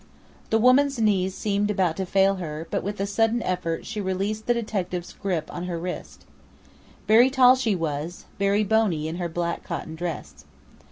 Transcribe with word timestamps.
The 0.49 0.57
woman's 0.57 0.97
knees 0.97 1.35
seemed 1.35 1.69
about 1.69 1.95
to 1.97 2.07
fail 2.07 2.37
her, 2.37 2.67
but 2.71 2.81
with 2.81 2.99
a 2.99 3.05
sudden 3.05 3.43
effort 3.43 3.85
she 3.85 4.01
released 4.01 4.47
the 4.47 4.53
detective's 4.55 5.13
grip 5.13 5.53
on 5.53 5.65
her 5.65 5.77
wrist. 5.77 6.25
Very 7.07 7.29
tall 7.29 7.55
she 7.55 7.75
was, 7.75 8.25
very 8.39 8.63
bony 8.63 9.07
in 9.07 9.17
her 9.17 9.29
black 9.29 9.63
cotton 9.63 9.93
dress. 9.93 10.43